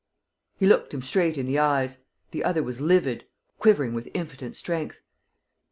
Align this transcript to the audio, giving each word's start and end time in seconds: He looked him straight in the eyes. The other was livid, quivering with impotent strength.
He 0.57 0.65
looked 0.65 0.95
him 0.95 1.03
straight 1.03 1.37
in 1.37 1.45
the 1.45 1.59
eyes. 1.59 1.99
The 2.31 2.43
other 2.43 2.63
was 2.63 2.81
livid, 2.81 3.25
quivering 3.59 3.93
with 3.93 4.09
impotent 4.15 4.55
strength. 4.55 4.99